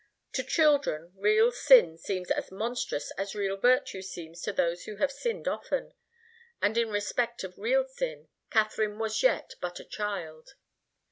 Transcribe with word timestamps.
To 0.33 0.43
children, 0.43 1.11
real 1.15 1.51
sin 1.51 1.95
seems 1.99 2.31
as 2.31 2.51
monstrous 2.51 3.11
as 3.19 3.35
real 3.35 3.55
virtue 3.55 4.01
seems 4.01 4.41
to 4.41 4.51
those 4.51 4.85
who 4.85 4.95
have 4.95 5.11
sinned 5.11 5.47
often, 5.47 5.93
and 6.59 6.75
in 6.75 6.89
respect 6.89 7.43
of 7.43 7.55
real 7.59 7.85
sin, 7.85 8.27
Katharine 8.49 8.97
was 8.97 9.21
yet 9.21 9.53
but 9.61 9.79
a 9.79 9.85
child. 9.85 10.55